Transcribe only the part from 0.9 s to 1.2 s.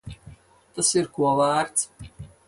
ir